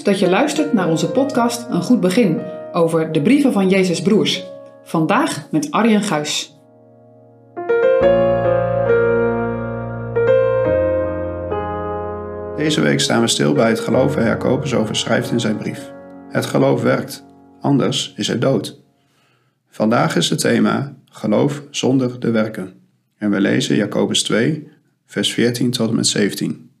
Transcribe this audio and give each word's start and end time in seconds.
Dat 0.00 0.18
je 0.18 0.28
luistert 0.28 0.72
naar 0.72 0.88
onze 0.88 1.10
podcast 1.10 1.66
Een 1.70 1.82
Goed 1.82 2.00
Begin 2.00 2.40
over 2.72 3.12
de 3.12 3.22
brieven 3.22 3.52
van 3.52 3.68
Jezus 3.68 4.02
Broers. 4.02 4.44
Vandaag 4.82 5.48
met 5.50 5.70
Arjen 5.70 6.02
Guis. 6.02 6.56
Deze 12.56 12.80
week 12.80 13.00
staan 13.00 13.20
we 13.20 13.28
stil 13.28 13.52
bij 13.52 13.68
het 13.68 13.80
geloof 13.80 14.14
waar 14.14 14.24
Jacobus 14.24 14.74
over 14.74 14.96
schrijft 14.96 15.30
in 15.30 15.40
zijn 15.40 15.56
brief. 15.56 15.92
Het 16.28 16.46
geloof 16.46 16.82
werkt, 16.82 17.24
anders 17.60 18.14
is 18.16 18.28
het 18.28 18.40
dood. 18.40 18.80
Vandaag 19.68 20.16
is 20.16 20.30
het 20.30 20.40
thema 20.40 20.94
geloof 21.10 21.62
zonder 21.70 22.20
de 22.20 22.30
werken. 22.30 22.74
En 23.18 23.30
we 23.30 23.40
lezen 23.40 23.76
Jacobus 23.76 24.22
2, 24.22 24.68
vers 25.06 25.32
14 25.32 25.70
tot 25.70 25.88
en 25.88 25.94
met 25.94 26.06
17. 26.06 26.71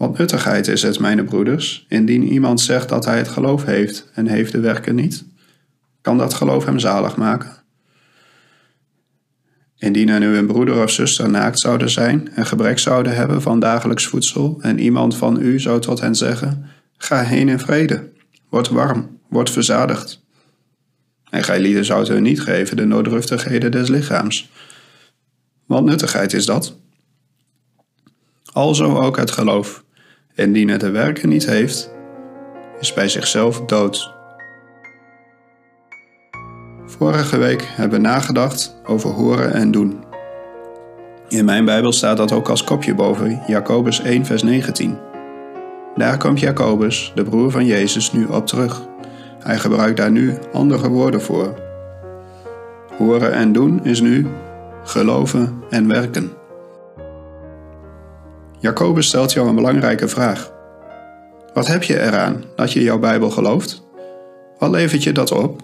Wat 0.00 0.18
nuttigheid 0.18 0.68
is 0.68 0.82
het, 0.82 0.98
mijn 0.98 1.24
broeders, 1.24 1.86
indien 1.88 2.22
iemand 2.22 2.60
zegt 2.60 2.88
dat 2.88 3.04
hij 3.04 3.18
het 3.18 3.28
geloof 3.28 3.64
heeft 3.64 4.10
en 4.14 4.26
heeft 4.26 4.52
de 4.52 4.60
werken 4.60 4.94
niet? 4.94 5.24
Kan 6.00 6.18
dat 6.18 6.34
geloof 6.34 6.64
hem 6.64 6.78
zalig 6.78 7.16
maken? 7.16 7.56
Indien 9.76 10.08
er 10.08 10.20
nu 10.20 10.36
een 10.36 10.46
broeder 10.46 10.82
of 10.82 10.90
zuster 10.90 11.30
naakt 11.30 11.60
zouden 11.60 11.90
zijn 11.90 12.32
en 12.34 12.46
gebrek 12.46 12.78
zouden 12.78 13.14
hebben 13.14 13.42
van 13.42 13.60
dagelijks 13.60 14.06
voedsel, 14.06 14.58
en 14.60 14.78
iemand 14.78 15.16
van 15.16 15.40
u 15.40 15.60
zou 15.60 15.80
tot 15.80 16.00
hen 16.00 16.14
zeggen: 16.14 16.66
Ga 16.96 17.22
heen 17.22 17.48
in 17.48 17.58
vrede, 17.58 18.12
word 18.48 18.68
warm, 18.68 19.18
word 19.28 19.50
verzadigd. 19.50 20.22
En 21.30 21.44
gij 21.44 21.60
lieden 21.60 21.84
zoudt 21.84 22.08
hun 22.08 22.22
niet 22.22 22.40
geven 22.40 22.76
de 22.76 22.84
noodruftigheden 22.84 23.70
des 23.70 23.88
lichaams. 23.88 24.50
Wat 25.66 25.84
nuttigheid 25.84 26.32
is 26.32 26.46
dat? 26.46 26.76
Alzo 28.52 29.00
ook 29.00 29.16
het 29.16 29.30
geloof. 29.30 29.84
Indien 30.34 30.68
het 30.68 30.80
de 30.80 30.90
werken 30.90 31.28
niet 31.28 31.46
heeft, 31.46 31.90
is 32.80 32.94
bij 32.94 33.08
zichzelf 33.08 33.60
dood. 33.60 34.14
Vorige 36.84 37.38
week 37.38 37.62
hebben 37.66 38.00
we 38.00 38.08
nagedacht 38.08 38.76
over 38.84 39.10
horen 39.10 39.52
en 39.52 39.70
doen. 39.70 40.04
In 41.28 41.44
mijn 41.44 41.64
Bijbel 41.64 41.92
staat 41.92 42.16
dat 42.16 42.32
ook 42.32 42.48
als 42.48 42.64
kopje 42.64 42.94
boven 42.94 43.42
Jacobus 43.46 44.00
1, 44.00 44.26
vers 44.26 44.42
19. 44.42 44.98
Daar 45.96 46.18
komt 46.18 46.40
Jacobus, 46.40 47.12
de 47.14 47.22
broer 47.22 47.50
van 47.50 47.64
Jezus, 47.64 48.12
nu 48.12 48.24
op 48.24 48.46
terug. 48.46 48.82
Hij 49.38 49.58
gebruikt 49.58 49.96
daar 49.96 50.10
nu 50.10 50.38
andere 50.52 50.88
woorden 50.88 51.22
voor. 51.22 51.54
Horen 52.98 53.32
en 53.32 53.52
doen 53.52 53.84
is 53.84 54.00
nu 54.00 54.26
geloven 54.84 55.62
en 55.70 55.88
werken. 55.88 56.39
Jacobus 58.60 59.06
stelt 59.06 59.32
jou 59.32 59.48
een 59.48 59.54
belangrijke 59.54 60.08
vraag. 60.08 60.52
Wat 61.54 61.66
heb 61.66 61.82
je 61.82 62.00
eraan 62.00 62.44
dat 62.56 62.72
je 62.72 62.82
jouw 62.82 62.98
Bijbel 62.98 63.30
gelooft? 63.30 63.82
Wat 64.58 64.70
levert 64.70 65.02
je 65.02 65.12
dat 65.12 65.32
op? 65.32 65.62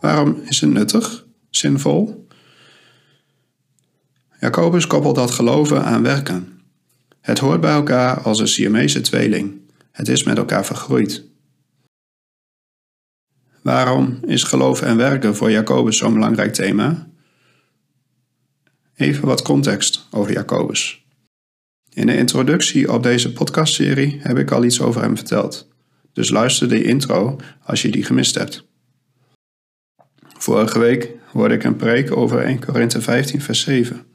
Waarom 0.00 0.40
is 0.44 0.60
het 0.60 0.70
nuttig, 0.70 1.24
zinvol? 1.50 2.26
Jacobus 4.40 4.86
koppelt 4.86 5.14
dat 5.14 5.30
geloven 5.30 5.84
aan 5.84 6.02
werken. 6.02 6.62
Het 7.20 7.38
hoort 7.38 7.60
bij 7.60 7.72
elkaar 7.72 8.20
als 8.20 8.38
een 8.38 8.48
Siamese 8.48 9.00
tweeling. 9.00 9.60
Het 9.92 10.08
is 10.08 10.22
met 10.22 10.36
elkaar 10.36 10.64
vergroeid. 10.64 11.24
Waarom 13.62 14.18
is 14.26 14.42
geloof 14.42 14.82
en 14.82 14.96
werken 14.96 15.36
voor 15.36 15.50
Jacobus 15.50 15.98
zo'n 15.98 16.12
belangrijk 16.12 16.52
thema? 16.52 17.08
Even 18.94 19.26
wat 19.26 19.42
context 19.42 20.06
over 20.10 20.32
Jacobus. 20.32 21.05
In 21.96 22.06
de 22.06 22.16
introductie 22.16 22.92
op 22.92 23.02
deze 23.02 23.32
podcastserie 23.32 24.18
heb 24.22 24.38
ik 24.38 24.50
al 24.50 24.64
iets 24.64 24.80
over 24.80 25.00
hem 25.02 25.16
verteld. 25.16 25.68
Dus 26.12 26.30
luister 26.30 26.68
de 26.68 26.82
intro 26.82 27.36
als 27.62 27.82
je 27.82 27.90
die 27.90 28.04
gemist 28.04 28.34
hebt. 28.34 28.66
Vorige 30.38 30.78
week 30.78 31.10
hoorde 31.32 31.54
ik 31.54 31.64
een 31.64 31.76
preek 31.76 32.16
over 32.16 32.42
1 32.42 32.64
Korinthe 32.64 33.00
15 33.00 33.40
vers 33.40 33.60
7. 33.60 34.06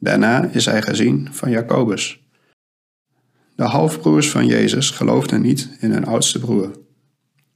Daarna 0.00 0.48
is 0.52 0.64
hij 0.64 0.82
gezien 0.82 1.28
van 1.32 1.50
Jacobus. 1.50 2.20
De 3.56 3.64
halfbroers 3.64 4.30
van 4.30 4.46
Jezus 4.46 4.90
geloofden 4.90 5.42
niet 5.42 5.76
in 5.80 5.92
hun 5.92 6.04
oudste 6.04 6.38
broer. 6.38 6.70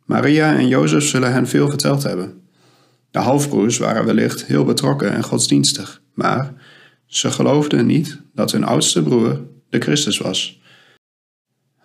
Maria 0.04 0.56
en 0.56 0.68
Jozef 0.68 1.04
zullen 1.04 1.32
hen 1.32 1.48
veel 1.48 1.68
verteld 1.68 2.02
hebben. 2.02 2.42
De 3.10 3.18
halfbroers 3.18 3.78
waren 3.78 4.04
wellicht 4.04 4.44
heel 4.44 4.64
betrokken 4.64 5.12
en 5.12 5.22
godsdienstig, 5.22 6.02
maar 6.14 6.54
ze 7.06 7.30
geloofden 7.30 7.86
niet 7.86 8.20
dat 8.34 8.52
hun 8.52 8.64
oudste 8.64 9.02
broer 9.02 9.50
de 9.72 9.80
Christus 9.80 10.18
was. 10.18 10.60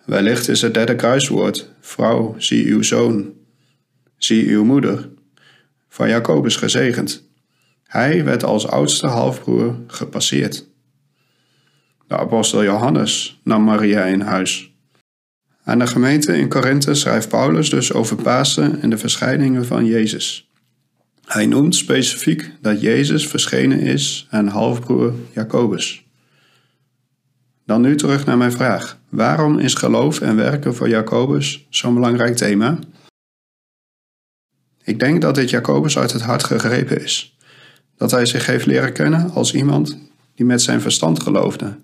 Wellicht 0.04 0.48
is 0.48 0.62
het 0.62 0.74
derde 0.74 0.96
kruiswoord: 0.96 1.70
Vrouw, 1.80 2.34
zie 2.38 2.66
uw 2.66 2.82
zoon, 2.82 3.32
zie 4.16 4.48
uw 4.48 4.64
moeder, 4.64 5.08
van 5.88 6.08
Jacobus 6.08 6.56
gezegend. 6.56 7.28
Hij 7.82 8.24
werd 8.24 8.44
als 8.44 8.66
oudste 8.66 9.06
halfbroer 9.06 9.76
gepasseerd. 9.86 10.66
De 12.06 12.16
apostel 12.16 12.62
Johannes 12.62 13.40
nam 13.44 13.64
Maria 13.64 14.04
in 14.04 14.20
huis. 14.20 14.72
Aan 15.64 15.78
de 15.78 15.86
gemeente 15.86 16.36
in 16.36 16.48
Korinthe 16.48 16.94
schrijft 16.94 17.28
Paulus 17.28 17.70
dus 17.70 17.92
over 17.92 18.16
Pasen 18.16 18.80
en 18.80 18.90
de 18.90 18.98
verschijningen 18.98 19.66
van 19.66 19.84
Jezus. 19.84 20.50
Hij 21.24 21.46
noemt 21.46 21.74
specifiek 21.74 22.52
dat 22.60 22.80
Jezus 22.80 23.28
verschenen 23.28 23.80
is 23.80 24.26
aan 24.30 24.46
halfbroer 24.46 25.14
Jacobus. 25.34 26.07
Dan 27.68 27.80
nu 27.80 27.96
terug 27.96 28.24
naar 28.24 28.36
mijn 28.36 28.52
vraag. 28.52 28.98
Waarom 29.08 29.58
is 29.58 29.74
geloof 29.74 30.20
en 30.20 30.36
werken 30.36 30.74
voor 30.74 30.88
Jacobus 30.88 31.66
zo'n 31.70 31.94
belangrijk 31.94 32.36
thema? 32.36 32.78
Ik 34.84 34.98
denk 34.98 35.22
dat 35.22 35.34
dit 35.34 35.50
Jacobus 35.50 35.98
uit 35.98 36.12
het 36.12 36.22
hart 36.22 36.44
gegrepen 36.44 37.02
is. 37.02 37.36
Dat 37.96 38.10
hij 38.10 38.26
zich 38.26 38.46
heeft 38.46 38.66
leren 38.66 38.92
kennen 38.92 39.30
als 39.30 39.54
iemand 39.54 39.98
die 40.34 40.46
met 40.46 40.62
zijn 40.62 40.80
verstand 40.80 41.22
geloofde, 41.22 41.78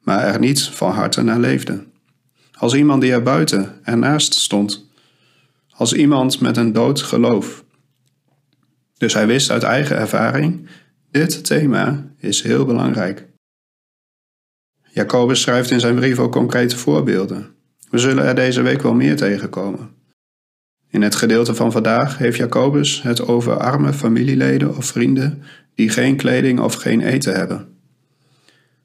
maar 0.00 0.24
er 0.24 0.38
niet 0.38 0.62
van 0.62 0.90
harte 0.90 1.22
naar 1.22 1.40
leefde. 1.40 1.84
Als 2.52 2.74
iemand 2.74 3.00
die 3.00 3.12
er 3.12 3.22
buiten, 3.22 3.80
ernaast 3.82 4.34
stond. 4.34 4.86
Als 5.70 5.92
iemand 5.92 6.40
met 6.40 6.56
een 6.56 6.72
dood 6.72 7.02
geloof. 7.02 7.64
Dus 8.96 9.14
hij 9.14 9.26
wist 9.26 9.50
uit 9.50 9.62
eigen 9.62 9.96
ervaring: 9.96 10.68
dit 11.10 11.44
thema 11.44 12.06
is 12.16 12.42
heel 12.42 12.64
belangrijk. 12.64 13.34
Jacobus 14.96 15.40
schrijft 15.40 15.70
in 15.70 15.80
zijn 15.80 15.94
brief 15.94 16.18
ook 16.18 16.32
concrete 16.32 16.76
voorbeelden. 16.76 17.46
We 17.90 17.98
zullen 17.98 18.24
er 18.24 18.34
deze 18.34 18.62
week 18.62 18.82
wel 18.82 18.94
meer 18.94 19.16
tegenkomen. 19.16 19.90
In 20.88 21.02
het 21.02 21.14
gedeelte 21.14 21.54
van 21.54 21.72
vandaag 21.72 22.18
heeft 22.18 22.36
Jacobus 22.36 23.02
het 23.02 23.28
over 23.28 23.58
arme 23.58 23.92
familieleden 23.92 24.76
of 24.76 24.84
vrienden 24.84 25.42
die 25.74 25.88
geen 25.88 26.16
kleding 26.16 26.60
of 26.60 26.74
geen 26.74 27.00
eten 27.00 27.34
hebben. 27.34 27.68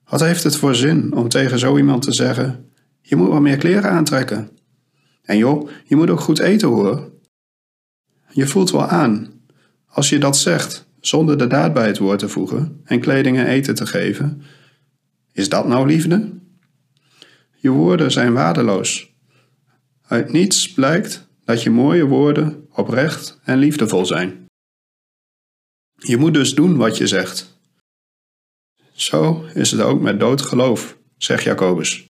Wat 0.10 0.20
heeft 0.20 0.44
het 0.44 0.56
voor 0.56 0.76
zin 0.76 1.14
om 1.14 1.30
tegen 1.30 1.60
zo 1.60 1.78
iemand 1.78 2.02
te 2.02 2.12
zeggen: 2.12 2.72
Je 3.02 3.16
moet 3.16 3.30
wat 3.30 3.42
meer 3.42 3.58
kleren 3.58 3.92
aantrekken? 3.92 4.50
En 5.24 5.38
joh, 5.38 5.70
je 5.86 5.96
moet 5.96 6.10
ook 6.10 6.20
goed 6.20 6.40
eten 6.40 6.68
hoor. 6.68 7.12
Je 8.30 8.48
voelt 8.48 8.72
wel 8.72 8.88
aan, 8.88 9.28
als 9.88 10.10
je 10.10 10.20
dat 10.20 10.38
zegt 10.38 10.86
zonder 11.00 11.38
de 11.38 11.48
daad 11.48 11.74
bij 11.74 11.88
het 11.88 11.98
woord 11.98 12.20
te 12.20 12.30
voegen 12.30 12.82
en 12.84 13.00
kleding 13.00 13.38
en 13.38 13.48
eten 13.48 13.76
te 13.76 13.86
geven, 13.86 14.42
is 15.32 15.50
dat 15.50 15.68
nou 15.68 15.88
liefde? 15.88 16.40
Je 17.56 17.70
woorden 17.70 18.12
zijn 18.12 18.34
waardeloos. 18.34 19.14
Uit 20.02 20.32
niets 20.32 20.74
blijkt 20.74 21.28
dat 21.46 21.64
je 21.64 21.70
mooie 21.70 22.06
woorden 22.06 22.68
oprecht 22.72 23.40
en 23.44 23.58
liefdevol 23.58 24.06
zijn. 24.06 24.46
Je 25.96 26.18
moet 26.18 26.34
dus 26.34 26.56
doen 26.56 26.78
wat 26.78 26.98
je 26.98 27.08
zegt. 27.08 27.60
Zo 28.92 29.46
is 29.54 29.72
het 29.72 29.82
ook 29.82 30.02
met 30.02 30.20
dood 30.20 30.42
geloof, 30.42 30.98
zegt 31.18 31.44
Jacobus. 31.44 32.06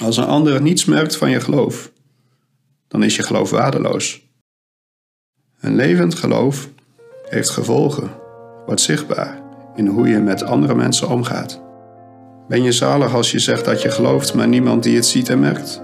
Als 0.00 0.16
een 0.16 0.24
ander 0.24 0.62
niets 0.62 0.84
merkt 0.84 1.16
van 1.16 1.30
je 1.30 1.40
geloof, 1.40 1.92
dan 2.88 3.02
is 3.02 3.16
je 3.16 3.22
geloof 3.22 3.50
waardeloos. 3.50 4.22
Een 5.60 5.74
levend 5.74 6.14
geloof 6.14 6.70
heeft 7.28 7.50
gevolgen, 7.50 8.10
wordt 8.66 8.80
zichtbaar 8.80 9.51
in 9.74 9.86
hoe 9.86 10.08
je 10.08 10.18
met 10.18 10.42
andere 10.44 10.74
mensen 10.74 11.08
omgaat. 11.08 11.60
Ben 12.48 12.62
je 12.62 12.72
zalig 12.72 13.14
als 13.14 13.30
je 13.30 13.38
zegt 13.38 13.64
dat 13.64 13.82
je 13.82 13.90
gelooft, 13.90 14.34
maar 14.34 14.48
niemand 14.48 14.82
die 14.82 14.96
het 14.96 15.06
ziet 15.06 15.28
en 15.28 15.40
merkt? 15.40 15.82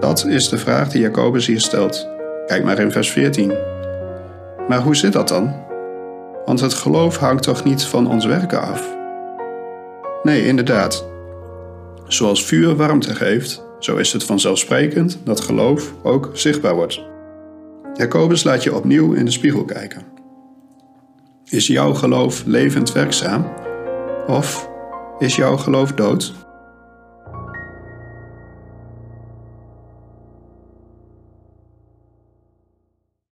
Dat 0.00 0.26
is 0.26 0.48
de 0.48 0.58
vraag 0.58 0.88
die 0.88 1.00
Jacobus 1.00 1.46
hier 1.46 1.60
stelt. 1.60 2.08
Kijk 2.46 2.64
maar 2.64 2.78
in 2.78 2.92
vers 2.92 3.10
14. 3.10 3.52
Maar 4.68 4.80
hoe 4.80 4.96
zit 4.96 5.12
dat 5.12 5.28
dan? 5.28 5.54
Want 6.44 6.60
het 6.60 6.74
geloof 6.74 7.16
hangt 7.16 7.42
toch 7.42 7.64
niet 7.64 7.82
van 7.82 8.08
ons 8.08 8.24
werken 8.24 8.60
af? 8.60 8.96
Nee, 10.22 10.46
inderdaad. 10.46 11.06
Zoals 12.06 12.44
vuur 12.44 12.76
warmte 12.76 13.14
geeft, 13.14 13.64
zo 13.78 13.96
is 13.96 14.12
het 14.12 14.24
vanzelfsprekend 14.24 15.18
dat 15.24 15.40
geloof 15.40 15.94
ook 16.02 16.30
zichtbaar 16.32 16.74
wordt. 16.74 17.02
Jacobus 17.94 18.44
laat 18.44 18.62
je 18.62 18.74
opnieuw 18.74 19.12
in 19.12 19.24
de 19.24 19.30
spiegel 19.30 19.64
kijken. 19.64 20.17
Is 21.50 21.66
jouw 21.66 21.92
geloof 21.92 22.42
levend 22.46 22.92
werkzaam? 22.92 23.46
Of 24.26 24.68
is 25.18 25.36
jouw 25.36 25.56
geloof 25.56 25.92
dood? 25.92 26.32